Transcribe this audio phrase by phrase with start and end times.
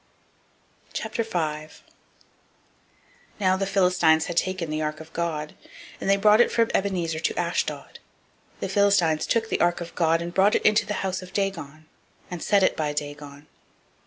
[0.95, 1.81] 005:001
[3.39, 5.53] Now the Philistines had taken the ark of God,
[5.99, 7.99] and they brought it from Ebenezer to Ashdod.
[8.55, 11.33] 005:002 The Philistines took the ark of God, and brought it into the house of
[11.33, 11.85] Dagon,
[12.31, 13.45] and set it by Dagon.